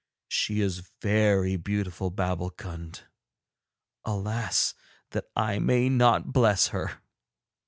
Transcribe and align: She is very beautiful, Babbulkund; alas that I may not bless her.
She 0.27 0.61
is 0.61 0.79
very 1.03 1.57
beautiful, 1.57 2.09
Babbulkund; 2.09 3.01
alas 4.03 4.73
that 5.11 5.29
I 5.35 5.59
may 5.59 5.89
not 5.89 6.33
bless 6.33 6.69
her. 6.69 7.03